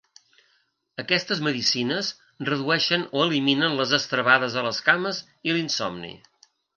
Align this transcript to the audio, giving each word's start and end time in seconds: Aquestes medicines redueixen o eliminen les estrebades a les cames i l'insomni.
Aquestes 1.01 1.41
medicines 1.47 2.07
redueixen 2.49 3.05
o 3.19 3.25
eliminen 3.25 3.77
les 3.81 3.93
estrebades 3.99 4.57
a 4.63 4.65
les 4.69 4.81
cames 4.89 5.21
i 5.51 5.55
l'insomni. 5.59 6.11